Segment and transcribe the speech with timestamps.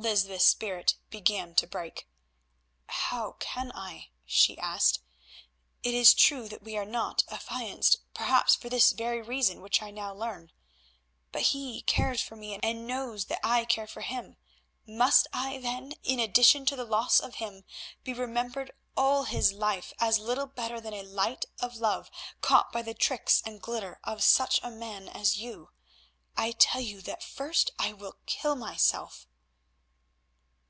[0.00, 2.06] Lysbeth's spirit began to break.
[2.86, 5.00] "How can I?" she asked.
[5.82, 9.90] "It is true that we are not affianced; perhaps for this very reason which I
[9.90, 10.52] now learn.
[11.32, 14.36] But he cares for me and knows that I care for him.
[14.86, 17.64] Must I then, in addition to the loss of him,
[18.04, 22.08] be remembered all his life as little better than a light of love
[22.40, 25.70] caught by the tricks and glitter of such a man as you?
[26.36, 29.24] I tell you that first I will kill myself."